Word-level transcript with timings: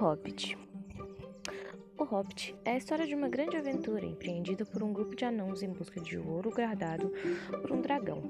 Hobbit. 0.00 0.56
O 1.98 2.04
Hobbit 2.04 2.56
é 2.64 2.70
a 2.70 2.76
história 2.78 3.06
de 3.06 3.14
uma 3.14 3.28
grande 3.28 3.58
aventura 3.58 4.06
empreendida 4.06 4.64
por 4.64 4.82
um 4.82 4.94
grupo 4.94 5.14
de 5.14 5.26
anãos 5.26 5.62
em 5.62 5.68
busca 5.68 6.00
de 6.00 6.16
ouro 6.16 6.50
guardado 6.50 7.12
por 7.60 7.70
um 7.70 7.82
dragão. 7.82 8.22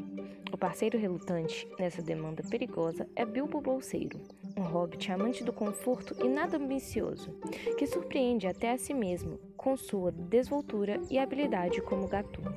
O 0.52 0.59
parceiro 0.59 0.98
relutante 0.98 1.68
nessa 1.79 2.02
demanda 2.02 2.43
perigosa 2.43 3.09
é 3.14 3.25
Bilbo 3.25 3.61
Bolseiro, 3.61 4.20
um 4.56 4.62
hobbit 4.62 5.12
amante 5.12 5.45
do 5.45 5.52
conforto 5.52 6.16
e 6.18 6.29
nada 6.29 6.56
ambicioso, 6.56 7.30
que 7.79 7.87
surpreende 7.87 8.48
até 8.48 8.73
a 8.73 8.77
si 8.77 8.93
mesmo 8.93 9.39
com 9.57 9.77
sua 9.77 10.11
desvoltura 10.11 11.00
e 11.09 11.21
habilidade 11.21 11.80
como 11.82 12.09
gatuno. 12.09 12.52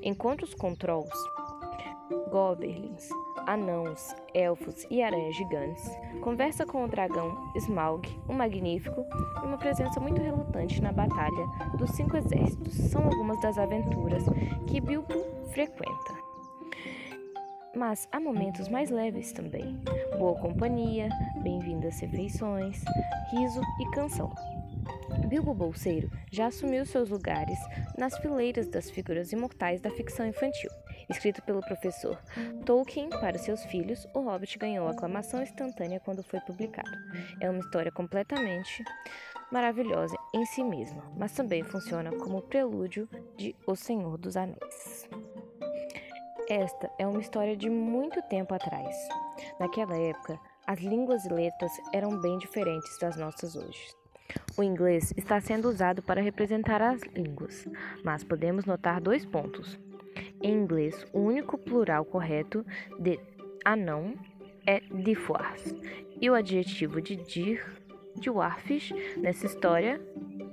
Encontros 0.00 0.54
com 0.54 0.76
trolls, 0.76 1.10
goblins, 2.30 3.08
anãos, 3.46 4.14
elfos 4.34 4.86
e 4.90 5.02
aranhas 5.02 5.36
gigantes, 5.36 5.90
conversa 6.20 6.66
com 6.66 6.84
o 6.84 6.88
dragão 6.88 7.36
Smaug, 7.56 8.08
o 8.28 8.32
Magnífico, 8.32 9.04
e 9.42 9.46
uma 9.46 9.58
presença 9.58 10.00
muito 10.00 10.20
relutante 10.20 10.80
na 10.82 10.92
Batalha 10.92 11.46
dos 11.76 11.90
Cinco 11.90 12.16
Exércitos 12.16 12.74
são 12.74 13.04
algumas 13.04 13.40
das 13.40 13.58
aventuras 13.58 14.24
que 14.66 14.80
Bilbo 14.80 15.24
frequenta. 15.50 16.28
Mas 17.74 18.08
há 18.10 18.18
momentos 18.18 18.68
mais 18.68 18.90
leves 18.90 19.32
também. 19.32 19.78
Boa 20.18 20.38
companhia, 20.40 21.08
bem-vindas 21.42 22.00
refeições, 22.00 22.82
riso 23.30 23.60
e 23.80 23.90
canção. 23.90 24.32
Bilbo 25.28 25.52
Bolseiro 25.52 26.10
já 26.32 26.46
assumiu 26.46 26.86
seus 26.86 27.10
lugares 27.10 27.58
nas 27.98 28.16
fileiras 28.16 28.66
das 28.66 28.90
figuras 28.90 29.30
imortais 29.30 29.78
da 29.78 29.90
ficção 29.90 30.26
infantil. 30.26 30.70
Escrito 31.10 31.42
pelo 31.42 31.60
professor 31.60 32.18
Tolkien 32.64 33.10
para 33.10 33.36
seus 33.36 33.62
filhos, 33.66 34.06
O 34.14 34.20
Hobbit 34.20 34.58
ganhou 34.58 34.88
aclamação 34.88 35.42
instantânea 35.42 36.00
quando 36.00 36.22
foi 36.22 36.40
publicado. 36.40 36.90
É 37.42 37.50
uma 37.50 37.60
história 37.60 37.92
completamente 37.92 38.82
maravilhosa 39.52 40.16
em 40.34 40.46
si 40.46 40.64
mesma, 40.64 41.02
mas 41.14 41.32
também 41.32 41.62
funciona 41.62 42.10
como 42.10 42.40
prelúdio 42.40 43.06
de 43.36 43.54
O 43.66 43.76
Senhor 43.76 44.16
dos 44.16 44.34
Anéis. 44.34 45.08
Esta 46.48 46.90
é 46.98 47.06
uma 47.06 47.20
história 47.20 47.54
de 47.54 47.68
muito 47.68 48.22
tempo 48.22 48.54
atrás. 48.54 48.96
Naquela 49.60 49.94
época, 49.94 50.40
as 50.66 50.78
línguas 50.80 51.26
e 51.26 51.28
letras 51.28 51.72
eram 51.92 52.18
bem 52.18 52.38
diferentes 52.38 52.98
das 52.98 53.16
nossas 53.16 53.54
hoje. 53.54 53.97
O 54.56 54.62
inglês 54.62 55.12
está 55.16 55.40
sendo 55.40 55.68
usado 55.68 56.02
para 56.02 56.20
representar 56.20 56.82
as 56.82 57.00
línguas, 57.14 57.66
mas 58.04 58.24
podemos 58.24 58.64
notar 58.64 59.00
dois 59.00 59.24
pontos. 59.24 59.78
Em 60.42 60.52
inglês, 60.52 61.06
o 61.12 61.20
único 61.20 61.56
plural 61.56 62.04
correto 62.04 62.64
de 62.98 63.18
anão 63.64 64.14
é 64.66 64.80
dwarfs, 64.80 65.74
e 66.20 66.28
o 66.28 66.34
adjetivo 66.34 67.00
de 67.00 67.16
dir, 67.16 67.64
dwarfs, 68.16 68.90
nessa 69.16 69.46
história, 69.46 70.00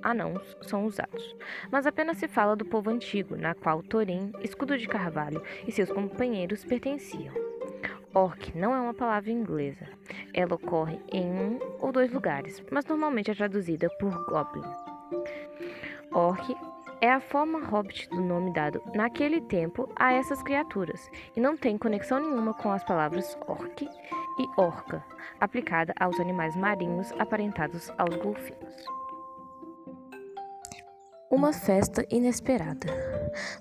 anãos 0.02 0.56
são 0.62 0.86
usados. 0.86 1.36
Mas 1.72 1.86
apenas 1.86 2.18
se 2.18 2.28
fala 2.28 2.56
do 2.56 2.66
povo 2.66 2.90
antigo, 2.90 3.36
na 3.36 3.54
qual 3.54 3.82
Thorin, 3.82 4.32
escudo 4.42 4.78
de 4.78 4.88
carvalho 4.88 5.42
e 5.68 5.72
seus 5.72 5.92
companheiros 5.92 6.64
pertenciam. 6.64 7.45
Orc 8.16 8.58
não 8.58 8.74
é 8.74 8.80
uma 8.80 8.94
palavra 8.94 9.30
inglesa. 9.30 9.86
Ela 10.34 10.56
ocorre 10.56 10.98
em 11.12 11.26
um 11.26 11.60
ou 11.80 11.92
dois 11.92 12.12
lugares, 12.14 12.64
mas 12.72 12.86
normalmente 12.86 13.30
é 13.30 13.36
traduzida 13.36 13.90
por 14.00 14.26
goblin. 14.26 14.64
Orc 16.14 16.56
é 17.02 17.12
a 17.12 17.20
forma 17.20 17.60
hobbit 17.66 18.10
do 18.10 18.22
nome 18.22 18.54
dado 18.54 18.82
naquele 18.96 19.42
tempo 19.42 19.92
a 19.98 20.14
essas 20.14 20.42
criaturas 20.42 21.10
e 21.36 21.42
não 21.42 21.58
tem 21.58 21.78
conexão 21.78 22.22
nenhuma 22.22 22.54
com 22.54 22.72
as 22.72 22.86
palavras 22.86 23.38
orc 23.48 23.82
e 23.84 24.62
orca, 24.62 25.04
aplicada 25.42 25.94
aos 26.00 26.18
animais 26.18 26.56
marinhos 26.56 27.12
aparentados 27.20 27.92
aos 27.98 28.16
golfinhos. 28.16 28.86
Uma 31.30 31.52
festa 31.52 32.06
inesperada. 32.10 32.88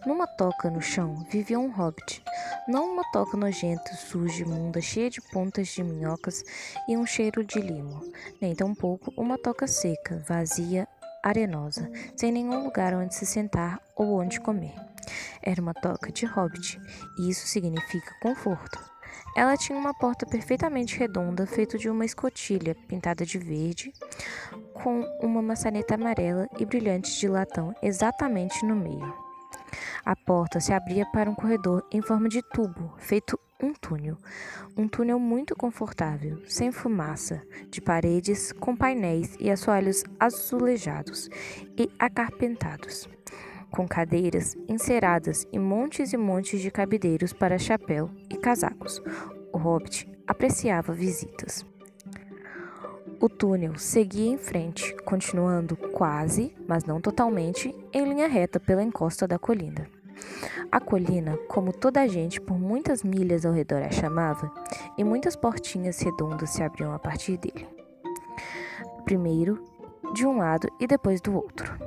Numa 0.06 0.28
toca 0.28 0.70
no 0.70 0.80
chão 0.80 1.16
vivia 1.28 1.58
um 1.58 1.72
hobbit. 1.72 2.22
Não 2.66 2.94
uma 2.94 3.02
toca 3.12 3.36
nojenta, 3.36 3.92
suja, 3.94 4.42
imunda, 4.42 4.80
cheia 4.80 5.10
de 5.10 5.20
pontas 5.20 5.68
de 5.68 5.82
minhocas 5.82 6.42
e 6.88 6.96
um 6.96 7.04
cheiro 7.04 7.44
de 7.44 7.60
limo, 7.60 8.00
nem 8.40 8.54
tampouco 8.54 9.12
uma 9.18 9.36
toca 9.36 9.66
seca, 9.66 10.24
vazia 10.26 10.88
arenosa, 11.22 11.90
sem 12.16 12.32
nenhum 12.32 12.64
lugar 12.64 12.94
onde 12.94 13.14
se 13.14 13.26
sentar 13.26 13.78
ou 13.94 14.18
onde 14.18 14.40
comer. 14.40 14.74
Era 15.42 15.60
uma 15.60 15.74
toca 15.74 16.10
de 16.10 16.24
hobbit, 16.24 16.80
e 17.18 17.28
isso 17.28 17.46
significa 17.46 18.14
conforto. 18.22 18.78
Ela 19.36 19.58
tinha 19.58 19.78
uma 19.78 19.92
porta 19.92 20.24
perfeitamente 20.24 20.98
redonda, 20.98 21.46
feita 21.46 21.76
de 21.76 21.90
uma 21.90 22.06
escotilha 22.06 22.74
pintada 22.88 23.26
de 23.26 23.36
verde, 23.36 23.92
com 24.72 25.02
uma 25.20 25.42
maçaneta 25.42 25.96
amarela 25.96 26.48
e 26.58 26.64
brilhante 26.64 27.18
de 27.18 27.28
latão 27.28 27.74
exatamente 27.82 28.64
no 28.64 28.74
meio. 28.74 29.23
A 30.04 30.14
porta 30.14 30.60
se 30.60 30.72
abria 30.72 31.06
para 31.06 31.30
um 31.30 31.34
corredor 31.34 31.82
em 31.90 32.02
forma 32.02 32.28
de 32.28 32.42
tubo, 32.42 32.92
feito 32.98 33.40
um 33.62 33.72
túnel. 33.72 34.18
Um 34.76 34.86
túnel 34.86 35.18
muito 35.18 35.56
confortável, 35.56 36.42
sem 36.46 36.70
fumaça, 36.70 37.42
de 37.70 37.80
paredes 37.80 38.52
com 38.52 38.76
painéis 38.76 39.34
e 39.40 39.50
assoalhos 39.50 40.04
azulejados 40.20 41.30
e 41.78 41.90
acarpentados, 41.98 43.08
com 43.70 43.88
cadeiras 43.88 44.54
enceradas 44.68 45.46
e 45.50 45.58
montes 45.58 46.12
e 46.12 46.18
montes 46.18 46.60
de 46.60 46.70
cabideiros 46.70 47.32
para 47.32 47.58
chapéu 47.58 48.10
e 48.28 48.36
casacos. 48.36 49.00
O 49.52 49.56
hobbit 49.56 50.06
apreciava 50.26 50.92
visitas. 50.92 51.64
O 53.20 53.28
túnel 53.28 53.78
seguia 53.78 54.30
em 54.30 54.38
frente, 54.38 54.94
continuando 55.04 55.76
quase, 55.76 56.54
mas 56.66 56.84
não 56.84 57.00
totalmente, 57.00 57.74
em 57.92 58.04
linha 58.04 58.28
reta 58.28 58.58
pela 58.58 58.82
encosta 58.82 59.26
da 59.26 59.38
colina. 59.38 59.88
A 60.70 60.80
colina, 60.80 61.36
como 61.48 61.72
toda 61.72 62.00
a 62.00 62.06
gente 62.06 62.40
por 62.40 62.58
muitas 62.58 63.02
milhas 63.02 63.46
ao 63.46 63.52
redor 63.52 63.82
a 63.82 63.90
chamava, 63.90 64.50
e 64.98 65.04
muitas 65.04 65.36
portinhas 65.36 66.00
redondas 66.00 66.50
se 66.50 66.62
abriam 66.62 66.92
a 66.92 66.98
partir 66.98 67.36
dele. 67.36 67.66
Primeiro 69.04 69.62
de 70.12 70.26
um 70.26 70.38
lado 70.38 70.68
e 70.80 70.86
depois 70.86 71.20
do 71.20 71.34
outro. 71.34 71.78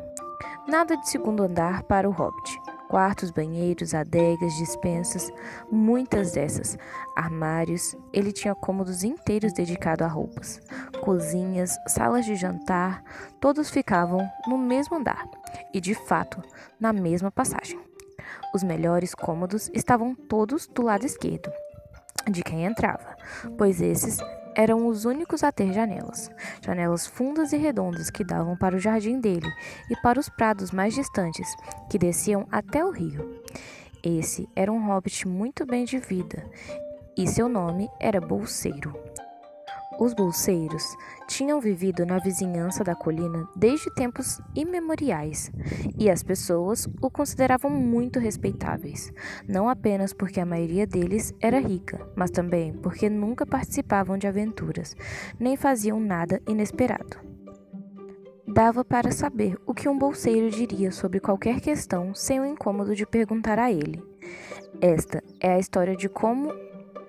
Nada 0.68 0.98
de 0.98 1.10
segundo 1.10 1.44
andar 1.44 1.84
para 1.84 2.10
o 2.10 2.12
hobbit. 2.12 2.60
Quartos, 2.90 3.32
banheiros, 3.32 3.94
adegas, 3.94 4.56
dispensas, 4.56 5.32
muitas 5.72 6.32
dessas. 6.32 6.78
Armários, 7.16 7.96
ele 8.14 8.32
tinha 8.32 8.56
cômodos 8.56 9.04
inteiros 9.04 9.54
dedicados 9.54 10.06
a 10.06 10.10
roupas. 10.10 10.62
Cozinhas, 11.02 11.78
salas 11.88 12.26
de 12.26 12.36
jantar, 12.36 13.04
todos 13.40 13.70
ficavam 13.70 14.28
no 14.48 14.58
mesmo 14.58 14.96
andar 14.96 15.28
e, 15.74 15.82
de 15.82 15.94
fato, 15.94 16.42
na 16.80 16.94
mesma 16.94 17.32
passagem. 17.32 17.80
Os 18.54 18.64
melhores 18.64 19.14
cômodos 19.14 19.70
estavam 19.74 20.16
todos 20.16 20.68
do 20.68 20.82
lado 20.82 21.06
esquerdo 21.06 21.52
de 22.30 22.44
quem 22.44 22.66
entrava, 22.66 23.16
pois 23.58 23.82
esses 23.82 24.20
eram 24.58 24.88
os 24.88 25.06
únicos 25.06 25.44
a 25.44 25.52
ter 25.52 25.72
janelas, 25.72 26.32
janelas 26.66 27.06
fundas 27.06 27.54
e 27.54 27.58
redondas 27.58 28.10
que 28.10 28.24
davam 28.24 28.58
para 28.58 28.76
o 28.76 28.80
jardim 28.80 29.20
dele 29.20 29.48
e 29.88 29.96
para 30.02 30.20
os 30.20 30.28
prados 30.30 30.72
mais 30.72 30.96
distantes, 30.96 31.48
que 31.88 32.00
desciam 32.00 32.48
até 32.52 32.84
o 32.84 32.90
rio. 32.90 33.40
Esse 34.04 34.50
era 34.56 34.72
um 34.72 34.88
hobbit 34.88 35.28
muito 35.28 35.64
bem 35.64 35.86
de 35.86 36.00
vida, 36.00 36.44
e 37.16 37.28
seu 37.28 37.48
nome 37.48 37.88
era 38.00 38.20
Bolseiro. 38.20 38.96
Os 40.00 40.14
bolseiros 40.14 40.96
tinham 41.28 41.60
vivido 41.60 42.06
na 42.06 42.20
vizinhança 42.20 42.84
da 42.84 42.94
colina 42.94 43.50
desde 43.56 43.92
tempos 43.96 44.40
imemoriais, 44.56 45.52
e 45.98 46.10
as 46.10 46.22
pessoas 46.22 46.88
o 47.02 47.10
consideravam 47.10 47.72
muito 47.72 48.20
respeitáveis, 48.20 49.12
não 49.48 49.68
apenas 49.68 50.14
porque 50.14 50.40
a 50.40 50.46
maioria 50.46 50.86
deles 50.86 51.34
era 51.42 51.60
rica, 51.60 52.08
mas 52.16 52.30
também 52.30 52.74
porque 52.74 53.10
nunca 53.10 53.46
participavam 53.46 54.18
de 54.18 54.28
aventuras, 54.28 54.96
nem 55.40 55.58
faziam 55.58 56.00
nada 56.00 56.42
inesperado. 56.48 57.18
Dava 58.48 58.86
para 58.86 59.12
saber 59.12 59.58
o 59.66 59.74
que 59.74 59.90
um 59.90 59.98
bolseiro 59.98 60.50
diria 60.50 60.92
sobre 60.92 61.20
qualquer 61.20 61.60
questão 61.60 62.14
sem 62.14 62.40
o 62.40 62.46
incômodo 62.46 62.96
de 62.96 63.06
perguntar 63.06 63.60
a 63.60 63.72
ele. 63.72 64.02
Esta 64.80 65.24
é 65.40 65.54
a 65.54 65.60
história 65.60 65.96
de 65.96 66.08
como 66.08 66.54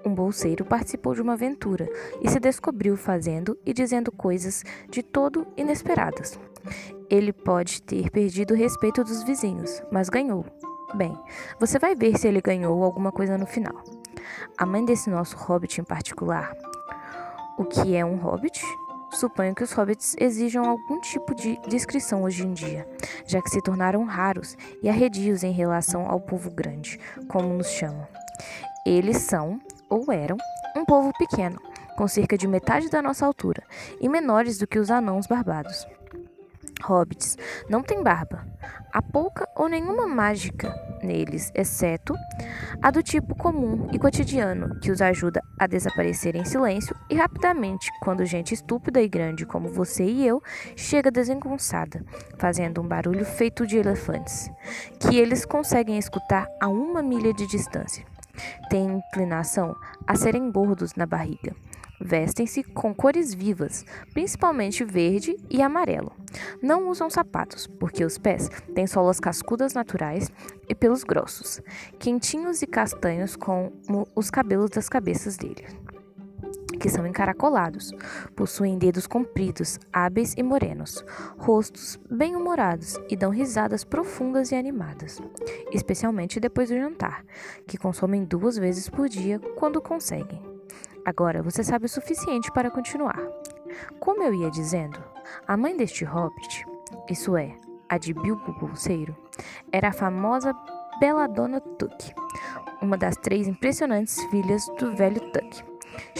um 0.05 0.15
bolseiro 0.15 0.65
participou 0.65 1.15
de 1.15 1.23
uma 1.23 1.35
aventura 1.35 1.89
e 2.21 2.29
se 2.29 2.39
descobriu 2.41 2.97
fazendo 2.97 3.59
e 3.65 3.73
dizendo 3.73 4.12
coisas 4.12 4.65
de 4.89 5.03
todo 5.03 5.47
inesperadas. 5.56 6.39
Ele 7.11 7.33
pode 7.33 7.83
ter 7.83 8.11
perdido 8.11 8.53
o 8.53 8.56
respeito 8.56 9.03
dos 9.03 9.23
vizinhos, 9.23 9.83
mas 9.91 10.09
ganhou. 10.09 10.45
Bem, 10.95 11.19
você 11.61 11.79
vai 11.79 11.95
ver 11.95 12.19
se 12.19 12.27
ele 12.27 12.41
ganhou 12.41 12.83
alguma 12.83 13.12
coisa 13.12 13.37
no 13.37 13.47
final. 13.47 13.83
A 14.56 14.65
mãe 14.65 14.85
desse 14.85 15.11
nosso 15.11 15.37
hobbit 15.37 15.81
em 15.81 15.85
particular. 15.85 16.55
O 17.59 17.65
que 17.65 17.95
é 17.95 18.05
um 18.05 18.17
hobbit? 18.17 18.62
Suponho 19.11 19.55
que 19.55 19.65
os 19.65 19.73
hobbits 19.73 20.15
exijam 20.19 20.65
algum 20.65 21.00
tipo 21.00 21.35
de 21.35 21.59
descrição 21.67 22.23
hoje 22.23 22.47
em 22.47 22.53
dia, 22.53 22.87
já 23.27 23.41
que 23.41 23.50
se 23.50 23.62
tornaram 23.62 24.05
raros 24.05 24.56
e 24.83 24.89
arredios 24.89 25.43
em 25.43 25.53
relação 25.53 26.06
ao 26.06 26.21
povo 26.21 26.50
grande, 26.50 27.00
como 27.27 27.53
nos 27.55 27.69
chamam. 27.69 28.06
Eles 28.87 29.19
são 29.19 29.61
ou 29.88 30.12
eram 30.12 30.37
um 30.76 30.85
povo 30.85 31.12
pequeno, 31.19 31.61
com 31.96 32.06
cerca 32.06 32.37
de 32.37 32.46
metade 32.46 32.88
da 32.88 33.02
nossa 33.02 33.26
altura 33.26 33.62
e 34.00 34.08
menores 34.08 34.58
do 34.58 34.67
que 34.67 34.79
os 34.79 34.90
anãos 34.90 35.26
barbados. 35.26 35.87
Hobbits 36.82 37.37
não 37.69 37.82
têm 37.82 38.02
barba. 38.02 38.46
Há 38.93 39.02
pouca 39.02 39.49
ou 39.56 39.69
nenhuma 39.69 40.06
mágica 40.06 40.75
neles, 41.02 41.52
exceto 41.55 42.14
a 42.82 42.90
do 42.90 43.02
tipo 43.02 43.35
comum 43.35 43.88
e 43.93 43.99
cotidiano, 43.99 44.79
que 44.81 44.90
os 44.90 45.00
ajuda 45.00 45.43
a 45.58 45.67
desaparecer 45.67 46.37
em 46.37 46.44
silêncio 46.44 46.96
e 47.11 47.14
rapidamente 47.14 47.90
quando 48.00 48.25
gente 48.25 48.55
estúpida 48.55 49.00
e 49.00 49.08
grande 49.08 49.46
como 49.46 49.69
você 49.69 50.05
e 50.05 50.26
eu 50.26 50.43
chega 50.76 51.11
desengonçada, 51.11 52.05
fazendo 52.38 52.81
um 52.81 52.87
barulho 52.87 53.25
feito 53.25 53.67
de 53.67 53.76
elefantes, 53.76 54.50
que 54.99 55.17
eles 55.17 55.44
conseguem 55.44 55.99
escutar 55.99 56.46
a 56.61 56.69
uma 56.69 57.02
milha 57.02 57.32
de 57.32 57.46
distância. 57.46 58.18
Têm 58.69 58.99
inclinação 58.99 59.76
a 60.06 60.14
serem 60.14 60.50
gordos 60.50 60.94
na 60.94 61.06
barriga 61.06 61.55
Vestem-se 62.00 62.62
com 62.62 62.94
cores 62.94 63.35
vivas, 63.35 63.85
principalmente 64.12 64.85
verde 64.85 65.37
e 65.50 65.61
amarelo. 65.61 66.12
Não 66.62 66.88
usam 66.88 67.11
sapatos, 67.11 67.67
porque 67.67 68.05
os 68.05 68.17
pés 68.17 68.49
têm 68.75 68.87
solas 68.87 69.19
cascudas 69.19 69.75
naturais 69.75 70.31
e 70.69 70.75
pelos 70.75 71.02
grossos, 71.02 71.61
quentinhos 71.99 72.62
e 72.62 72.67
castanhos 72.67 73.35
como 73.35 73.73
os 74.14 74.31
cabelos 74.31 74.70
das 74.70 74.88
cabeças 74.88 75.37
deles 75.37 75.88
que 76.79 76.89
são 76.89 77.07
encaracolados. 77.07 77.93
Possuem 78.35 78.79
dedos 78.79 79.07
compridos, 79.07 79.79
hábeis 79.93 80.35
e 80.37 80.43
morenos, 80.43 81.05
rostos 81.37 81.99
bem-humorados 82.11 82.99
e 83.09 83.17
dão 83.17 83.31
risadas 83.31 83.85
profundas 83.85 84.53
e 84.53 84.55
animadas, 84.55 85.21
especialmente 85.73 86.41
depois 86.41 86.69
do 86.71 86.77
jantar, 86.77 87.25
que 87.67 87.79
consomem 87.79 88.25
duas 88.25 88.57
vezes 88.57 88.89
por 88.89 89.09
dia 89.09 89.39
quando 89.57 89.81
conseguem. 89.81 90.41
Agora 91.05 91.43
você 91.43 91.65
sabe 91.65 91.87
o 91.87 91.89
suficiente 91.89 92.53
para 92.53 92.71
continuar. 92.71 93.19
Como 93.99 94.23
eu 94.23 94.35
ia 94.35 94.51
dizendo, 94.51 95.03
a 95.47 95.57
mãe 95.57 95.77
deste 95.77 96.05
hobbit, 96.05 96.67
isso 97.11 97.37
é, 97.37 97.55
a 97.89 97.99
de 97.99 98.13
Bilbo 98.13 98.53
Bolseiro, 98.61 99.17
era 99.73 99.89
a 99.89 99.93
famosa 99.93 100.55
Belladonna 101.01 101.61
Tuck, 101.61 102.13
uma 102.83 102.97
das 102.97 103.17
três 103.17 103.47
impressionantes 103.47 104.23
filhas 104.25 104.67
do 104.79 104.95
velho 104.95 105.21
Tuck, 105.33 105.65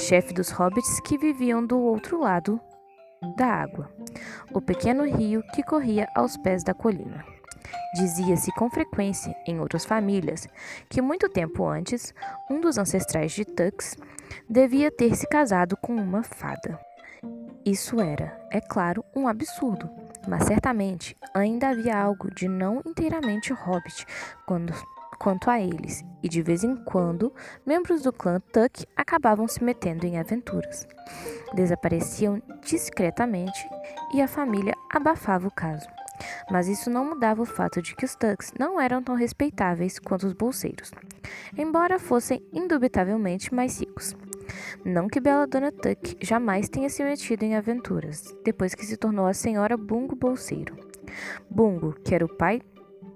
chefe 0.09 0.33
dos 0.33 0.49
hobbits 0.49 1.01
que 1.01 1.19
viviam 1.19 1.65
do 1.65 1.79
outro 1.79 2.19
lado 2.19 2.59
da 3.37 3.47
água, 3.47 3.93
o 4.55 4.61
pequeno 4.61 5.05
rio 5.05 5.43
que 5.53 5.63
corria 5.63 6.09
aos 6.15 6.35
pés 6.39 6.65
da 6.65 6.73
colina. 6.73 7.23
Dizia-se 7.95 8.51
com 8.53 8.71
frequência 8.71 9.37
em 9.47 9.61
outras 9.61 9.85
famílias 9.85 10.49
que 10.89 11.03
muito 11.03 11.29
tempo 11.29 11.67
antes, 11.67 12.15
um 12.51 12.59
dos 12.59 12.79
ancestrais 12.79 13.33
de 13.33 13.45
Tux 13.45 13.99
devia 14.49 14.91
ter 14.91 15.15
se 15.15 15.29
casado 15.29 15.77
com 15.77 15.95
uma 15.95 16.23
fada. 16.23 16.81
Isso 17.63 18.01
era, 18.01 18.41
é 18.51 18.63
claro, 18.63 19.05
um 19.15 19.29
absurdo, 19.29 19.91
mas 20.27 20.45
certamente 20.45 21.15
ainda 21.35 21.69
havia 21.69 21.99
algo 21.99 22.35
de 22.35 22.49
não 22.49 22.81
inteiramente 22.87 23.53
hobbit 23.53 24.07
quando, 24.47 24.73
quanto 25.19 25.51
a 25.51 25.61
eles, 25.61 26.05
e 26.23 26.29
de 26.29 26.43
vez 26.43 26.65
em 26.65 26.77
quando 26.77 27.33
membros 27.67 28.03
do 28.03 28.13
clã 28.13 28.41
Tuck 28.53 28.87
acabavam 28.97 29.49
se 29.49 29.63
metendo 29.63 30.07
em 30.07 30.19
aventuras. 30.19 30.87
Desapareciam 31.55 32.43
discretamente 32.63 33.69
e 34.15 34.21
a 34.23 34.29
família 34.29 34.75
abafava 34.91 35.49
o 35.49 35.51
caso. 35.51 35.89
Mas 36.51 36.69
isso 36.69 36.91
não 36.91 37.05
mudava 37.05 37.43
o 37.43 37.47
fato 37.47 37.81
de 37.81 37.95
que 37.95 38.05
os 38.05 38.15
Tucks 38.17 38.53
não 38.59 38.81
eram 38.81 39.03
tão 39.03 39.15
respeitáveis 39.15 39.99
quanto 39.99 40.27
os 40.27 40.33
bolseiros, 40.33 40.91
embora 41.57 41.99
fossem 41.99 42.43
indubitavelmente 42.53 43.55
mais 43.55 43.81
ricos. 43.81 44.17
Não 44.85 45.09
que 45.09 45.21
Bela 45.21 45.47
Dona 45.47 45.71
Tuck 45.71 46.17
jamais 46.21 46.69
tenha 46.69 46.89
se 46.89 47.05
metido 47.05 47.43
em 47.43 47.55
aventuras, 47.55 48.35
depois 48.45 48.75
que 48.75 48.85
se 48.85 48.97
tornou 48.97 49.27
a 49.27 49.35
senhora 49.35 49.77
Bungo 49.77 50.17
Bolseiro. 50.17 50.77
Bungo, 51.51 51.95
que 52.05 52.15
era 52.15 52.25
o 52.25 52.37
pai 52.37 52.61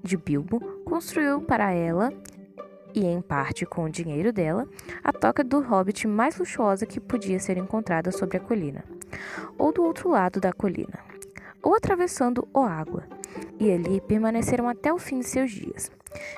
de 0.03 0.17
Bilbo, 0.17 0.61
construiu 0.85 1.41
para 1.41 1.73
ela 1.73 2.13
e 2.95 3.07
em 3.07 3.21
parte 3.23 3.65
com 3.65 3.85
o 3.85 3.91
dinheiro 3.91 4.33
dela, 4.33 4.69
a 5.03 5.13
toca 5.13 5.43
do 5.43 5.61
hobbit 5.61 6.07
mais 6.07 6.39
luxuosa 6.39 6.85
que 6.85 7.01
podia 7.01 7.39
ser 7.39 7.57
encontrada 7.57 8.13
sobre 8.13 8.37
a 8.37 8.41
colina, 8.41 8.85
ou 9.57 9.73
do 9.73 9.83
outro 9.83 10.11
lado 10.11 10.41
da 10.41 10.53
colina, 10.53 10.99
ou 11.63 11.75
atravessando 11.75 12.47
o 12.53 12.61
água, 12.61 13.05
e 13.59 13.73
ali 13.73 14.01
permaneceram 14.01 14.69
até 14.69 14.93
o 14.93 14.99
fim 14.99 15.21
de 15.21 15.27
seus 15.27 15.51
dias. 15.51 15.91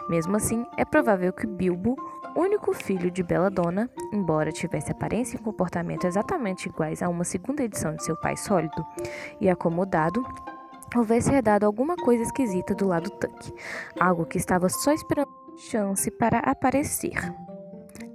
Mesmo 0.08 0.36
assim, 0.36 0.64
é 0.76 0.84
provável 0.84 1.32
que 1.32 1.46
Bilbo 1.46 1.96
único 2.36 2.72
filho 2.72 3.10
de 3.10 3.22
Bela 3.22 3.48
Dona, 3.48 3.88
embora 4.12 4.50
tivesse 4.50 4.90
aparência 4.90 5.36
e 5.36 5.40
comportamento 5.40 6.04
exatamente 6.04 6.68
iguais 6.68 7.02
a 7.02 7.08
uma 7.08 7.24
segunda 7.24 7.62
edição 7.62 7.94
de 7.94 8.04
seu 8.04 8.16
pai 8.16 8.36
sólido 8.36 8.84
e 9.40 9.48
acomodado, 9.48 10.24
houvesse 10.98 11.32
herdado 11.32 11.66
alguma 11.66 11.96
coisa 11.96 12.22
esquisita 12.22 12.74
do 12.74 12.86
lado 12.86 13.10
Tuck, 13.10 13.52
algo 13.98 14.24
que 14.24 14.38
estava 14.38 14.68
só 14.68 14.92
esperando 14.92 15.28
chance 15.56 16.10
para 16.10 16.38
aparecer. 16.38 17.14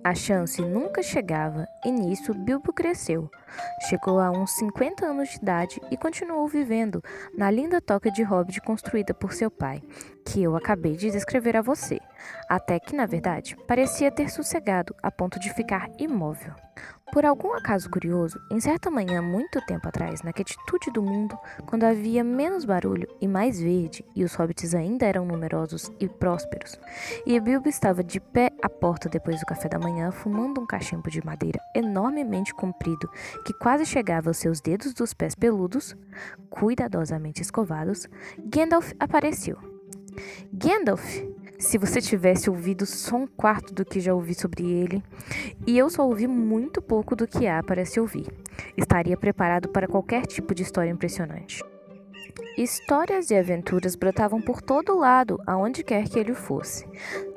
A 0.01 0.15
chance 0.15 0.61
nunca 0.61 1.03
chegava 1.03 1.67
e 1.85 1.91
nisso 1.91 2.33
Bilbo 2.33 2.71
cresceu. 2.71 3.29
Chegou 3.89 4.19
a 4.19 4.31
uns 4.31 4.51
50 4.51 5.05
anos 5.05 5.29
de 5.29 5.37
idade 5.37 5.81
e 5.91 5.97
continuou 5.97 6.47
vivendo 6.47 7.03
na 7.37 7.51
linda 7.51 7.81
toca 7.81 8.09
de 8.09 8.23
hobbit 8.23 8.61
construída 8.61 9.13
por 9.13 9.33
seu 9.33 9.51
pai, 9.51 9.83
que 10.25 10.41
eu 10.41 10.55
acabei 10.55 10.95
de 10.95 11.11
descrever 11.11 11.57
a 11.57 11.61
você, 11.61 11.99
até 12.47 12.79
que, 12.79 12.95
na 12.95 13.05
verdade, 13.05 13.57
parecia 13.67 14.09
ter 14.09 14.29
sossegado 14.29 14.95
a 15.03 15.11
ponto 15.11 15.37
de 15.37 15.53
ficar 15.53 15.89
imóvel. 15.97 16.53
Por 17.11 17.25
algum 17.25 17.53
acaso 17.53 17.89
curioso, 17.89 18.39
em 18.51 18.59
certa 18.59 18.91
manhã 18.91 19.19
muito 19.19 19.59
tempo 19.65 19.87
atrás, 19.87 20.21
na 20.21 20.31
quietude 20.31 20.91
do 20.93 21.01
mundo, 21.01 21.35
quando 21.65 21.83
havia 21.83 22.23
menos 22.23 22.65
barulho 22.65 23.07
e 23.19 23.27
mais 23.27 23.59
verde, 23.59 24.05
e 24.15 24.23
os 24.23 24.35
hobbits 24.35 24.75
ainda 24.75 25.07
eram 25.07 25.25
numerosos 25.25 25.91
e 25.99 26.07
prósperos, 26.07 26.79
e 27.25 27.39
Bilbo 27.39 27.67
estava 27.67 28.03
de 28.03 28.19
pé 28.19 28.51
à 28.61 28.69
porta 28.69 29.09
depois 29.09 29.39
do 29.39 29.45
café 29.45 29.67
da 29.67 29.79
manhã, 29.79 30.11
fumando 30.11 30.61
um 30.61 30.67
cachimbo 30.67 31.09
de 31.09 31.25
madeira 31.25 31.59
enormemente 31.75 32.53
comprido 32.53 33.09
que 33.43 33.53
quase 33.53 33.85
chegava 33.85 34.29
aos 34.29 34.37
seus 34.37 34.61
dedos 34.61 34.93
dos 34.93 35.11
pés 35.11 35.33
peludos, 35.33 35.95
cuidadosamente 36.49 37.41
escovados, 37.41 38.07
Gandalf 38.37 38.93
apareceu. 38.99 39.57
Gandalf, 40.53 41.23
se 41.59 41.77
você 41.77 42.01
tivesse 42.01 42.49
ouvido 42.49 42.85
só 42.85 43.17
um 43.17 43.27
quarto 43.27 43.73
do 43.73 43.83
que 43.83 43.99
já 43.99 44.13
ouvi 44.13 44.33
sobre 44.33 44.63
ele, 44.65 45.03
e 45.67 45.77
eu 45.77 45.89
só 45.89 46.07
ouvi 46.07 46.25
muito 46.25 46.81
pouco 46.81 47.17
do 47.17 47.27
que 47.27 47.47
há 47.47 47.61
para 47.61 47.85
se 47.85 47.99
ouvir, 47.99 48.27
estaria 48.77 49.17
preparado 49.17 49.67
para 49.67 49.87
qualquer 49.87 50.25
tipo 50.25 50.55
de 50.55 50.63
história 50.63 50.89
impressionante. 50.89 51.61
Histórias 52.57 53.29
e 53.29 53.35
aventuras 53.35 53.95
brotavam 53.95 54.41
por 54.41 54.61
todo 54.61 54.97
lado, 54.97 55.41
aonde 55.45 55.83
quer 55.83 56.07
que 56.07 56.17
ele 56.17 56.33
fosse, 56.33 56.85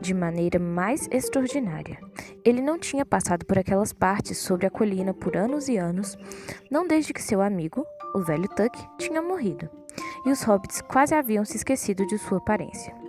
de 0.01 0.15
maneira 0.15 0.59
mais 0.59 1.09
extraordinária. 1.11 1.99
Ele 2.45 2.61
não 2.61 2.79
tinha 2.79 3.05
passado 3.05 3.45
por 3.45 3.59
aquelas 3.59 3.93
partes 3.93 4.39
sobre 4.39 4.67
a 4.67 4.71
colina 4.71 5.13
por 5.13 5.37
anos 5.37 5.69
e 5.69 5.77
anos, 5.77 6.17
não 6.71 6.87
desde 6.87 7.13
que 7.13 7.23
seu 7.23 7.41
amigo, 7.41 7.85
o 8.15 8.21
velho 8.21 8.49
Tuck, 8.49 8.77
tinha 8.99 9.21
morrido, 9.21 9.69
e 10.25 10.31
os 10.31 10.43
hobbits 10.43 10.81
quase 10.81 11.15
haviam 11.15 11.45
se 11.45 11.57
esquecido 11.57 12.07
de 12.07 12.19
sua 12.19 12.39
aparência. 12.39 13.02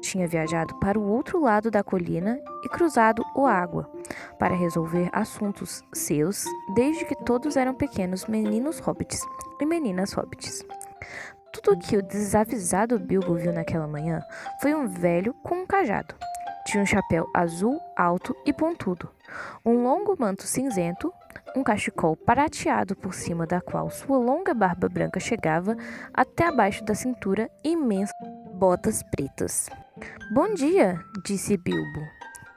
Tinha 0.00 0.26
viajado 0.26 0.74
para 0.78 0.98
o 0.98 1.08
outro 1.08 1.40
lado 1.40 1.70
da 1.70 1.82
colina 1.82 2.40
e 2.64 2.68
cruzado 2.68 3.24
o 3.34 3.46
água 3.46 3.90
para 4.38 4.54
resolver 4.54 5.08
assuntos 5.12 5.82
seus 5.92 6.44
desde 6.74 7.04
que 7.04 7.16
todos 7.24 7.56
eram 7.56 7.74
pequenos 7.74 8.26
meninos 8.26 8.78
hobbits 8.78 9.20
e 9.60 9.66
meninas 9.66 10.12
hobbits. 10.12 10.64
Tudo 11.52 11.78
que 11.78 11.96
o 11.96 12.02
desavisado 12.02 12.98
Bilbo 12.98 13.34
viu 13.34 13.52
naquela 13.52 13.86
manhã 13.86 14.22
foi 14.60 14.74
um 14.74 14.86
velho 14.86 15.34
com 15.42 15.62
um 15.62 15.66
cajado. 15.66 16.14
Tinha 16.66 16.82
um 16.82 16.86
chapéu 16.86 17.26
azul 17.34 17.80
alto 17.96 18.36
e 18.44 18.52
pontudo, 18.52 19.08
um 19.64 19.82
longo 19.82 20.14
manto 20.18 20.42
cinzento, 20.42 21.12
um 21.56 21.62
cachecol 21.62 22.14
prateado 22.14 22.94
por 22.94 23.14
cima 23.14 23.46
da 23.46 23.60
qual 23.60 23.90
sua 23.90 24.18
longa 24.18 24.52
barba 24.52 24.88
branca 24.88 25.18
chegava 25.18 25.76
até 26.12 26.46
abaixo 26.46 26.84
da 26.84 26.94
cintura 26.94 27.50
imensas 27.64 28.14
botas 28.58 29.04
pretas. 29.04 29.70
Bom 30.32 30.52
dia, 30.52 31.00
disse 31.24 31.56
Bilbo. 31.56 32.00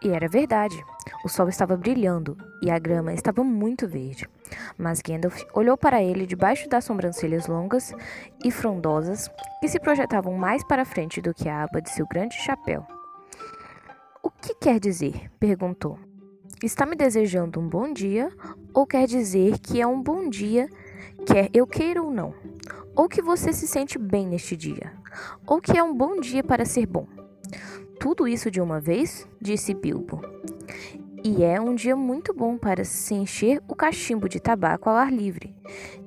E 0.04 0.10
era 0.10 0.28
verdade. 0.28 0.76
O 1.24 1.30
sol 1.30 1.48
estava 1.48 1.78
brilhando 1.78 2.36
e 2.64 2.72
a 2.72 2.80
grama 2.80 3.14
estava 3.14 3.44
muito 3.44 3.88
verde. 3.88 4.28
Mas 4.80 5.00
Gandalf 5.00 5.44
olhou 5.54 5.78
para 5.78 6.02
ele 6.02 6.26
debaixo 6.26 6.68
das 6.68 6.86
sobrancelhas 6.86 7.46
longas 7.46 7.94
e 8.44 8.50
frondosas 8.50 9.30
que 9.60 9.68
se 9.68 9.80
projetavam 9.80 10.34
mais 10.34 10.64
para 10.64 10.86
frente 10.86 11.22
do 11.22 11.36
que 11.36 11.48
a 11.48 11.66
aba 11.66 11.80
de 11.80 11.92
seu 11.92 12.08
grande 12.08 12.34
chapéu. 12.34 12.84
O 14.24 14.32
que 14.32 14.56
quer 14.56 14.80
dizer? 14.80 15.30
perguntou. 15.40 16.00
Está 16.64 16.84
me 16.84 16.96
desejando 16.96 17.60
um 17.60 17.70
bom 17.70 17.94
dia 17.94 18.32
ou 18.74 18.88
quer 18.88 19.06
dizer 19.06 19.60
que 19.60 19.80
é 19.80 19.86
um 19.86 20.02
bom 20.02 20.28
dia, 20.28 20.68
quer 21.28 21.48
eu 21.54 21.68
queira 21.68 22.02
ou 22.02 22.10
não? 22.10 22.34
Ou 22.96 23.08
que 23.08 23.22
você 23.22 23.54
se 23.54 23.68
sente 23.68 23.98
bem 23.98 24.28
neste 24.28 24.56
dia? 24.56 24.94
Ou 25.48 25.62
que 25.62 25.78
é 25.78 25.84
um 25.84 25.96
bom 25.96 26.20
dia 26.20 26.44
para 26.44 26.66
ser 26.66 26.86
bom? 26.86 27.08
Tudo 28.00 28.28
isso 28.28 28.50
de 28.52 28.60
uma 28.60 28.80
vez? 28.80 29.28
disse 29.40 29.74
Bilbo. 29.74 30.22
E 31.24 31.44
é 31.44 31.62
um 31.62 31.76
dia 31.76 31.96
muito 31.96 32.34
bom 32.34 32.58
para 32.58 32.84
se 32.84 33.14
encher 33.14 33.62
o 33.68 33.76
cachimbo 33.76 34.28
de 34.28 34.40
tabaco 34.40 34.90
ao 34.90 34.96
ar 34.96 35.14
livre. 35.14 35.56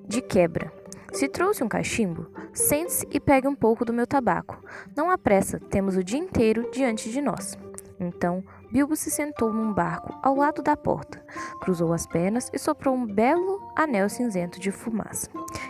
De 0.06 0.20
quebra. 0.20 0.72
Se 1.12 1.28
trouxe 1.28 1.62
um 1.62 1.68
cachimbo, 1.68 2.26
sente-se 2.52 3.06
e 3.12 3.20
pegue 3.20 3.46
um 3.46 3.54
pouco 3.54 3.84
do 3.84 3.92
meu 3.92 4.06
tabaco. 4.06 4.60
Não 4.96 5.08
há 5.08 5.16
pressa, 5.16 5.60
temos 5.60 5.96
o 5.96 6.02
dia 6.02 6.18
inteiro 6.18 6.68
diante 6.72 7.10
de 7.10 7.20
nós. 7.20 7.56
Então, 7.98 8.42
Bilbo 8.72 8.96
se 8.96 9.10
sentou 9.10 9.52
num 9.52 9.72
barco 9.72 10.18
ao 10.22 10.34
lado 10.34 10.62
da 10.62 10.76
porta, 10.76 11.24
cruzou 11.60 11.92
as 11.92 12.06
pernas 12.06 12.50
e 12.52 12.58
soprou 12.58 12.94
um 12.94 13.06
belo 13.06 13.60
anel 13.76 14.08
cinzento 14.08 14.58
de 14.58 14.70
fumaça, 14.70 15.28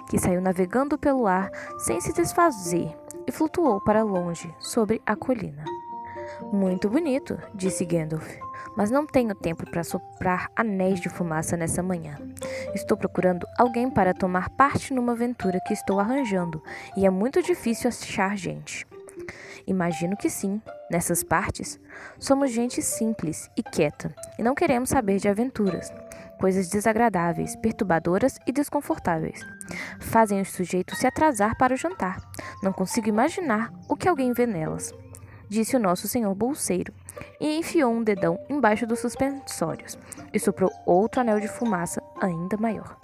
que 0.09 0.19
saiu 0.19 0.41
navegando 0.41 0.97
pelo 0.97 1.27
ar 1.27 1.51
sem 1.79 2.01
se 2.01 2.13
desfazer 2.13 2.97
e 3.27 3.33
flutuou 3.33 3.81
para 3.81 4.03
longe 4.03 4.53
sobre 4.59 5.03
a 5.05 5.15
colina. 5.15 5.65
Muito 6.53 6.89
bonito, 6.89 7.39
disse 7.55 7.85
Gandalf, 7.85 8.27
mas 8.77 8.91
não 8.91 9.07
tenho 9.07 9.35
tempo 9.35 9.69
para 9.71 9.85
soprar 9.85 10.51
anéis 10.57 11.01
de 11.01 11.09
fumaça 11.09 11.57
nessa 11.57 11.83
manhã. 11.83 12.17
Estou 12.75 12.97
procurando 12.97 13.47
alguém 13.59 13.91
para 13.91 14.15
tomar 14.15 14.51
parte 14.51 14.93
numa 14.93 15.13
aventura 15.13 15.61
que 15.67 15.73
estou 15.73 16.01
arranjando 16.01 16.63
e 16.97 17.07
é 17.07 17.11
muito 17.11 17.43
difícil 17.43 17.89
achar 17.89 18.37
gente. 18.37 18.87
Imagino 19.67 20.17
que 20.17 20.29
sim, 20.29 20.61
nessas 20.91 21.23
partes. 21.23 21.81
Somos 22.19 22.51
gente 22.51 22.83
simples 22.83 23.51
e 23.57 23.63
quieta 23.63 24.15
e 24.39 24.43
não 24.43 24.55
queremos 24.55 24.91
saber 24.91 25.19
de 25.19 25.29
aventuras. 25.29 25.93
Coisas 26.39 26.69
desagradáveis, 26.69 27.57
perturbadoras 27.57 28.39
e 28.47 28.53
desconfortáveis. 28.53 29.41
Fazem 30.01 30.41
os 30.41 30.51
sujeitos 30.51 30.99
se 30.99 31.07
atrasar 31.07 31.57
para 31.57 31.75
o 31.75 31.77
jantar. 31.77 32.21
Não 32.63 32.73
consigo 32.73 33.09
imaginar 33.09 33.73
o 33.89 33.97
que 33.97 34.09
alguém 34.09 34.33
vê 34.33 34.47
nelas, 34.47 34.93
disse 35.49 35.77
o 35.77 35.81
nosso 35.81 36.09
senhor 36.09 36.35
bolseiro, 36.35 36.93
e 37.41 37.59
enfiou 37.59 37.93
um 37.93 38.03
dedão 38.03 38.39
embaixo 38.49 38.87
dos 38.87 38.99
suspensórios 38.99 39.99
e 40.33 40.39
soprou 40.39 40.71
outro 40.85 41.21
anel 41.21 41.39
de 41.39 41.49
fumaça 41.49 42.03
ainda 42.21 42.57
maior. 42.57 42.99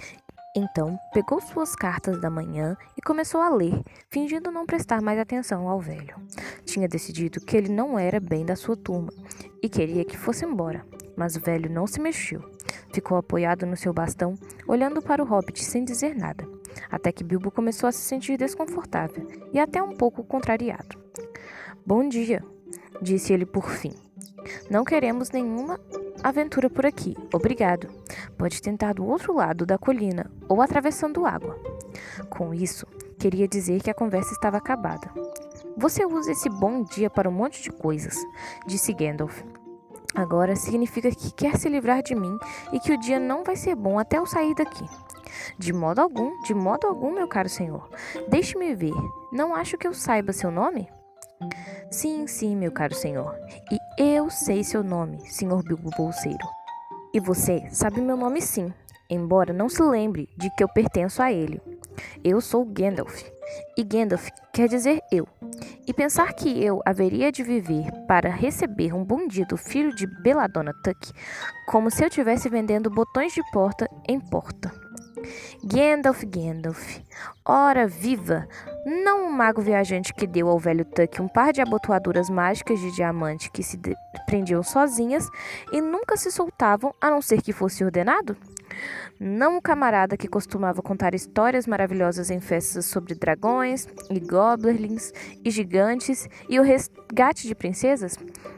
Então, 0.57 0.99
pegou 1.13 1.41
suas 1.41 1.77
cartas 1.77 2.21
da 2.21 2.29
manhã 2.29 2.77
e 2.99 3.01
começou 3.01 3.41
a 3.41 3.49
ler, 3.49 3.81
fingindo 4.11 4.51
não 4.51 4.67
prestar 4.67 5.01
mais 5.01 5.17
atenção 5.17 5.69
ao 5.69 5.81
velho. 5.81 6.17
Tinha 6.65 6.89
decidido 6.89 7.41
que 7.41 7.57
ele 7.57 7.69
não 7.69 7.97
era 7.97 8.19
bem 8.19 8.45
da 8.45 8.57
sua 8.57 8.77
turma 8.77 9.13
e 9.63 9.69
queria 9.69 10.05
que 10.05 10.19
fosse 10.19 10.45
embora, 10.45 10.85
mas 11.17 11.37
o 11.37 11.41
velho 11.41 11.71
não 11.71 11.87
se 11.87 12.01
mexeu. 12.01 12.43
Ficou 12.93 13.17
apoiado 13.17 13.65
no 13.65 13.77
seu 13.77 13.93
bastão, 13.93 14.35
olhando 14.67 15.01
para 15.01 15.23
o 15.23 15.27
hobbit 15.27 15.65
sem 15.65 15.85
dizer 15.85 16.17
nada, 16.17 16.45
até 16.91 17.13
que 17.13 17.23
Bilbo 17.23 17.53
começou 17.53 17.89
a 17.89 17.93
se 17.93 18.01
sentir 18.01 18.37
desconfortável 18.37 19.29
e 19.53 19.61
até 19.61 19.81
um 19.81 19.95
pouco 19.95 20.25
contrariado. 20.25 20.99
Bom 21.87 22.09
dia, 22.09 22.45
disse 23.01 23.33
ele 23.33 23.47
por 23.47 23.71
fim. 23.71 23.93
Não 24.69 24.85
queremos 24.85 25.31
nenhuma 25.31 25.79
aventura 26.23 26.69
por 26.69 26.87
aqui, 26.87 27.17
obrigado. 27.33 27.89
Pode 28.37 28.61
tentar 28.61 28.95
do 28.95 29.07
outro 29.07 29.35
lado 29.35 29.65
da 29.65 29.79
colina 29.79 30.31
ou 30.49 30.61
atravessando 30.61 31.27
água. 31.27 31.59
Com 32.29 32.55
isso, 32.55 32.87
queria 33.19 33.49
dizer 33.49 33.83
que 33.83 33.91
a 33.91 33.95
conversa 33.95 34.33
estava 34.33 34.57
acabada. 34.57 35.11
Você 35.77 36.05
usa 36.05 36.33
esse 36.33 36.49
bom 36.49 36.83
dia 36.83 37.09
para 37.09 37.29
um 37.29 37.33
monte 37.33 37.63
de 37.63 37.71
coisas, 37.71 38.17
disse 38.67 38.93
Gandalf. 38.93 39.43
Agora 40.15 40.57
significa 40.57 41.11
que 41.11 41.33
quer 41.33 41.57
se 41.57 41.69
livrar 41.69 42.03
de 42.03 42.15
mim 42.15 42.37
e 42.73 42.81
que 42.81 42.93
o 42.93 42.99
dia 42.99 43.21
não 43.21 43.45
vai 43.45 43.57
ser 43.57 43.75
bom 43.75 43.99
até 43.99 44.19
eu 44.19 44.27
sair 44.27 44.55
daqui. 44.55 44.85
De 45.57 45.73
modo 45.73 46.01
algum, 46.01 46.43
de 46.43 46.53
modo 46.53 46.87
algum, 46.87 47.13
meu 47.13 47.29
caro 47.29 47.49
senhor. 47.49 47.89
Deixe-me 48.29 48.75
ver. 48.75 48.95
Não 49.33 49.55
acho 49.55 49.79
que 49.79 49.87
eu 49.87 49.95
saiba 49.95 50.33
seu 50.33 50.51
nome? 50.51 50.89
Sim, 51.91 52.27
sim, 52.27 52.55
meu 52.57 52.71
caro 52.71 52.95
senhor. 52.95 53.35
E 53.71 53.79
eu 53.99 54.31
sei 54.31 54.63
seu 54.63 54.83
nome, 54.83 55.21
senhor 55.27 55.63
Bilbo 55.63 55.91
Bolseiro. 55.97 56.47
E 57.13 57.21
você 57.21 57.69
sabe 57.71 58.01
meu 58.01 58.17
nome 58.17 58.41
sim, 58.41 58.73
embora 59.09 59.53
não 59.53 59.69
se 59.69 59.83
lembre 59.83 60.29
de 60.39 60.49
que 60.51 60.63
eu 60.63 60.69
pertenço 60.69 61.21
a 61.23 61.33
ele. 61.33 61.61
Eu 62.23 62.41
sou 62.41 62.65
Gandalf, 62.65 63.23
e 63.77 63.83
Gandalf 63.83 64.29
quer 64.53 64.69
dizer 64.69 65.01
eu. 65.11 65.27
E 65.87 65.93
pensar 65.93 66.33
que 66.33 66.65
eu 66.65 66.81
haveria 66.87 67.33
de 67.33 67.43
viver 67.43 67.91
para 68.07 68.31
receber 68.31 68.95
um 68.95 69.05
bandido 69.05 69.57
filho 69.57 69.95
de 69.95 70.07
Beladona 70.23 70.73
Tuck, 70.85 71.13
como 71.67 71.91
se 71.91 72.05
eu 72.05 72.09
estivesse 72.09 72.49
vendendo 72.49 72.89
botões 72.89 73.35
de 73.35 73.43
porta 73.51 73.89
em 74.09 74.21
porta. 74.21 74.73
Gandalf, 75.65 76.25
Gandalf, 76.25 76.99
ora 77.45 77.87
viva! 77.87 78.49
Não 78.87 79.27
um 79.27 79.33
mago 79.33 79.61
viajante 79.61 80.15
que 80.15 80.27
deu 80.27 80.49
ao 80.49 80.59
velho 80.59 80.85
Tuck 80.85 81.21
um 81.21 81.29
par 81.29 81.53
de 81.53 81.61
abotoaduras 81.61 82.31
mágicas 82.31 82.81
de 82.81 82.91
diamante 82.95 83.51
que 83.51 83.63
se 83.63 83.79
prendiam 84.27 84.63
sozinhas 84.63 85.29
e 85.73 85.81
nunca 85.81 86.17
se 86.17 86.31
soltavam 86.31 86.95
a 87.01 87.11
não 87.11 87.21
ser 87.21 87.43
que 87.43 87.53
fosse 87.53 87.85
ordenado? 87.85 88.37
Não 89.19 89.59
um 89.59 89.61
camarada 89.61 90.17
que 90.17 90.29
costumava 90.29 90.81
contar 90.81 91.15
histórias 91.15 91.67
maravilhosas 91.67 92.31
em 92.31 92.41
festas 92.41 92.87
sobre 92.87 93.15
dragões 93.15 93.87
e 94.09 94.19
goblins 94.19 95.13
e 95.45 95.51
gigantes 95.51 96.27
e 96.49 96.59
o 96.59 96.63
resgate 96.63 97.47
de 97.47 97.55
princesas? 97.55 98.17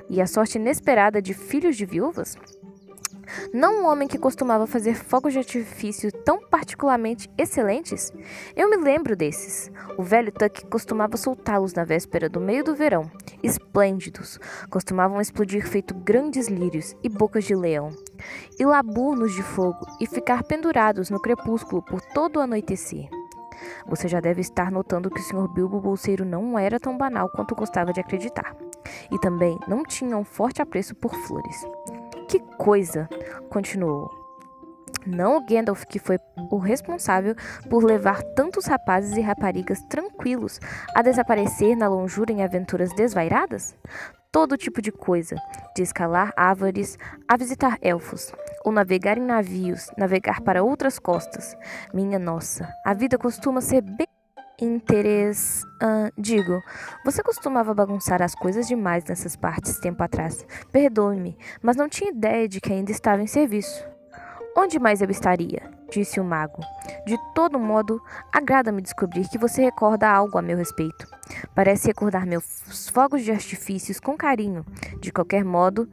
E 0.09 0.21
a 0.21 0.26
sorte 0.26 0.59
inesperada 0.59 1.21
de 1.21 1.35
filhos 1.35 1.76
de 1.76 1.85
viúvas? 1.85 2.37
Não 3.52 3.83
um 3.83 3.87
homem 3.87 4.07
que 4.07 4.19
costumava 4.19 4.66
fazer 4.66 4.95
fogos 4.95 5.33
de 5.33 5.38
artifício 5.38 6.12
tão 6.25 6.41
particularmente 6.49 7.31
excelentes? 7.37 8.12
Eu 8.57 8.69
me 8.69 8.76
lembro 8.76 9.17
desses. 9.17 9.71
O 9.99 10.02
velho 10.02 10.33
Tuck 10.33 10.67
costumava 10.67 11.17
soltá-los 11.17 11.75
na 11.75 11.85
véspera 11.85 12.29
do 12.29 12.41
meio 12.41 12.64
do 12.64 12.75
verão, 12.75 13.11
esplêndidos. 13.43 14.38
Costumavam 14.71 15.21
explodir 15.21 15.67
feito 15.67 15.95
grandes 15.95 16.49
lírios 16.49 16.95
e 17.02 17.09
bocas 17.09 17.45
de 17.45 17.55
leão, 17.55 17.91
e 18.59 18.64
laburnos 18.64 19.35
de 19.35 19.43
fogo, 19.43 19.87
e 20.00 20.07
ficar 20.07 20.43
pendurados 20.45 21.11
no 21.11 21.21
crepúsculo 21.21 21.83
por 21.83 22.00
todo 22.00 22.37
o 22.37 22.41
anoitecer. 22.41 23.09
Você 23.87 24.09
já 24.09 24.21
deve 24.21 24.41
estar 24.41 24.71
notando 24.71 25.11
que 25.11 25.21
o 25.21 25.23
Sr. 25.23 25.49
Bilbo 25.49 25.81
Bolseiro 25.81 26.25
não 26.25 26.59
era 26.59 26.81
tão 26.81 26.97
banal 26.97 27.29
quanto 27.29 27.55
gostava 27.55 27.93
de 27.93 28.00
acreditar. 28.00 28.57
E 29.11 29.19
também 29.19 29.59
não 29.69 29.85
tinha 29.85 30.17
um 30.17 30.25
forte 30.25 30.61
apreço 30.61 30.95
por 30.95 31.14
flores. 31.14 31.64
Que 32.29 32.41
coisa! 32.57 33.09
continuou. 33.49 34.22
Não 35.06 35.37
o 35.37 35.47
Gandalf 35.47 35.85
que 35.85 35.99
foi 35.99 36.18
o 36.50 36.59
responsável 36.59 37.35
por 37.68 37.85
levar 37.85 38.23
tantos 38.23 38.66
rapazes 38.66 39.16
e 39.16 39.21
raparigas 39.21 39.80
tranquilos 39.88 40.61
a 40.94 41.02
desaparecer 41.02 41.76
na 41.76 41.88
longura 41.88 42.32
em 42.32 42.42
aventuras 42.42 42.94
desvairadas? 42.94 43.75
Todo 44.30 44.56
tipo 44.56 44.80
de 44.80 44.90
coisa, 44.90 45.37
de 45.76 45.82
escalar 45.82 46.32
árvores 46.37 46.97
a 47.28 47.37
visitar 47.37 47.76
elfos, 47.82 48.32
ou 48.64 48.73
navegar 48.73 49.18
em 49.18 49.23
navios, 49.23 49.90
navegar 49.99 50.40
para 50.40 50.62
outras 50.62 50.99
costas. 50.99 51.54
Minha 51.92 52.18
nossa, 52.18 52.66
a 52.85 52.94
vida 52.94 53.18
costuma 53.18 53.61
ser 53.61 53.82
bem 53.82 54.06
interesse. 54.59 55.62
Digo, 56.16 56.62
você 57.04 57.23
costumava 57.23 57.75
bagunçar 57.75 58.23
as 58.23 58.35
coisas 58.35 58.66
demais 58.66 59.04
nessas 59.04 59.37
partes 59.37 59.78
tempo 59.80 60.02
atrás. 60.02 60.47
Perdoe-me, 60.71 61.37
mas 61.61 61.76
não 61.76 61.88
tinha 61.88 62.11
ideia 62.11 62.49
de 62.49 62.59
que 62.59 62.73
ainda 62.73 62.90
estava 62.90 63.21
em 63.21 63.26
serviço. 63.26 63.85
Onde 64.56 64.78
mais 64.78 65.00
eu 65.00 65.11
estaria? 65.11 65.71
disse 65.90 66.21
o 66.21 66.25
mago. 66.25 66.61
De 67.06 67.16
todo 67.35 67.59
modo, 67.59 68.00
agrada-me 68.32 68.80
descobrir 68.80 69.28
que 69.28 69.38
você 69.38 69.62
recorda 69.62 70.09
algo 70.09 70.38
a 70.38 70.42
meu 70.42 70.56
respeito. 70.56 71.06
Parece 71.54 71.88
recordar 71.88 72.26
meus 72.26 72.88
fogos 72.90 73.23
de 73.23 73.30
artifícios 73.30 74.00
com 74.00 74.16
carinho. 74.16 74.64
De 75.00 75.12
qualquer 75.12 75.44
modo, 75.44 75.88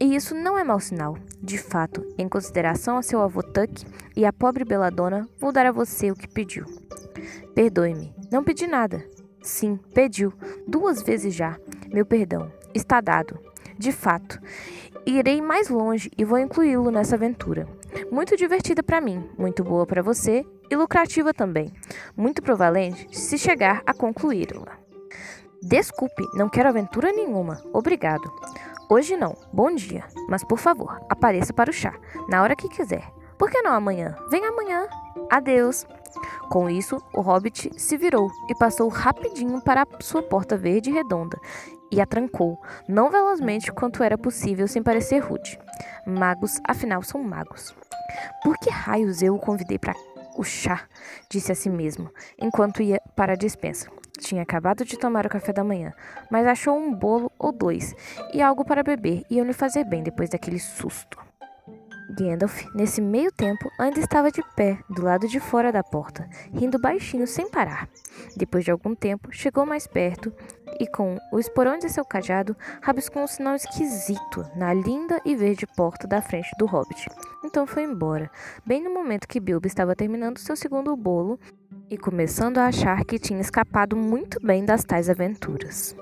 e 0.00 0.14
isso 0.16 0.34
não 0.34 0.58
é 0.58 0.64
mau 0.64 0.80
sinal. 0.80 1.16
De 1.40 1.58
fato, 1.58 2.04
em 2.18 2.28
consideração 2.28 2.96
a 2.96 3.02
seu 3.02 3.20
avô 3.20 3.42
Tuck 3.42 3.84
e 4.16 4.24
a 4.24 4.32
pobre 4.32 4.64
Beladona, 4.64 5.28
vou 5.38 5.52
dar 5.52 5.66
a 5.66 5.72
você 5.72 6.10
o 6.10 6.16
que 6.16 6.28
pediu. 6.28 6.64
Perdoe-me, 7.54 8.14
não 8.30 8.42
pedi 8.42 8.66
nada. 8.66 9.04
Sim, 9.42 9.78
pediu, 9.94 10.32
duas 10.66 11.02
vezes 11.02 11.34
já. 11.34 11.56
Meu 11.92 12.06
perdão, 12.06 12.50
está 12.74 13.00
dado. 13.00 13.38
De 13.78 13.92
fato, 13.92 14.40
irei 15.04 15.40
mais 15.40 15.68
longe 15.68 16.10
e 16.16 16.24
vou 16.24 16.38
incluí-lo 16.38 16.90
nessa 16.90 17.16
aventura. 17.16 17.66
Muito 18.10 18.36
divertida 18.36 18.82
para 18.82 19.00
mim, 19.00 19.28
muito 19.38 19.62
boa 19.64 19.86
para 19.86 20.02
você 20.02 20.44
e 20.70 20.76
lucrativa 20.76 21.32
também. 21.32 21.72
Muito 22.16 22.42
provavelmente 22.42 23.06
se 23.16 23.38
chegar 23.38 23.82
a 23.86 23.94
concluí-la. 23.94 24.78
Desculpe, 25.62 26.24
não 26.34 26.48
quero 26.48 26.68
aventura 26.68 27.12
nenhuma. 27.12 27.62
Obrigado. 27.72 28.30
Hoje 28.90 29.16
não, 29.16 29.34
bom 29.52 29.74
dia. 29.74 30.04
Mas 30.28 30.44
por 30.44 30.58
favor, 30.58 31.00
apareça 31.08 31.52
para 31.52 31.70
o 31.70 31.72
chá, 31.72 31.94
na 32.28 32.42
hora 32.42 32.56
que 32.56 32.68
quiser. 32.68 33.08
Por 33.38 33.50
que 33.50 33.62
não 33.62 33.72
amanhã? 33.72 34.16
Vem 34.30 34.44
amanhã. 34.44 34.86
Adeus. 35.30 35.86
Com 36.50 36.68
isso, 36.68 37.02
o 37.14 37.20
hobbit 37.20 37.70
se 37.76 37.96
virou 37.96 38.30
e 38.48 38.54
passou 38.54 38.88
rapidinho 38.88 39.60
para 39.62 39.86
sua 40.00 40.22
porta 40.22 40.56
verde 40.56 40.90
redonda 40.90 41.38
e 41.92 42.00
a 42.00 42.06
trancou, 42.06 42.58
não 42.88 43.10
velozmente 43.10 43.70
quanto 43.70 44.02
era 44.02 44.16
possível 44.16 44.66
sem 44.66 44.82
parecer 44.82 45.18
rude. 45.18 45.58
Magos, 46.06 46.58
afinal, 46.66 47.02
são 47.02 47.22
magos. 47.22 47.74
Por 48.42 48.56
que 48.58 48.70
raios 48.70 49.22
eu 49.22 49.34
o 49.34 49.38
convidei 49.38 49.78
para 49.78 49.94
o 50.36 50.42
chá? 50.42 50.86
disse 51.28 51.52
a 51.52 51.54
si 51.54 51.68
mesmo, 51.68 52.10
enquanto 52.38 52.82
ia 52.82 53.00
para 53.16 53.34
a 53.34 53.36
despensa. 53.36 53.88
Tinha 54.18 54.42
acabado 54.42 54.84
de 54.84 54.98
tomar 54.98 55.26
o 55.26 55.30
café 55.30 55.52
da 55.52 55.64
manhã, 55.64 55.92
mas 56.30 56.46
achou 56.46 56.76
um 56.76 56.94
bolo 56.94 57.32
ou 57.38 57.50
dois 57.50 57.94
e 58.32 58.40
algo 58.40 58.64
para 58.64 58.82
beber 58.82 59.24
e 59.28 59.36
iam 59.36 59.46
lhe 59.46 59.52
fazer 59.52 59.84
bem 59.84 60.02
depois 60.02 60.30
daquele 60.30 60.58
susto. 60.58 61.18
Gandalf, 62.18 62.66
nesse 62.74 63.00
meio 63.00 63.32
tempo, 63.32 63.70
ainda 63.78 63.98
estava 63.98 64.30
de 64.30 64.42
pé, 64.54 64.78
do 64.90 65.02
lado 65.02 65.26
de 65.26 65.40
fora 65.40 65.72
da 65.72 65.82
porta, 65.82 66.28
rindo 66.52 66.78
baixinho 66.78 67.26
sem 67.26 67.50
parar. 67.50 67.88
Depois 68.36 68.64
de 68.64 68.70
algum 68.70 68.94
tempo, 68.94 69.32
chegou 69.32 69.64
mais 69.64 69.86
perto 69.86 70.32
e, 70.78 70.86
com 70.86 71.18
o 71.32 71.38
esporão 71.38 71.78
de 71.78 71.88
seu 71.88 72.04
cajado, 72.04 72.56
rabiscou 72.80 73.22
um 73.22 73.26
sinal 73.26 73.54
esquisito 73.54 74.44
na 74.56 74.72
linda 74.72 75.20
e 75.24 75.34
verde 75.34 75.66
porta 75.66 76.06
da 76.06 76.20
frente 76.20 76.50
do 76.58 76.66
hobbit. 76.66 77.08
Então 77.44 77.66
foi 77.66 77.82
embora, 77.82 78.30
bem 78.64 78.82
no 78.82 78.92
momento 78.92 79.28
que 79.28 79.40
Bilbo 79.40 79.66
estava 79.66 79.96
terminando 79.96 80.38
seu 80.38 80.56
segundo 80.56 80.96
bolo 80.96 81.38
e 81.90 81.98
começando 81.98 82.58
a 82.58 82.66
achar 82.66 83.04
que 83.04 83.18
tinha 83.18 83.40
escapado 83.40 83.96
muito 83.96 84.38
bem 84.44 84.64
das 84.64 84.84
tais 84.84 85.10
aventuras. 85.10 85.96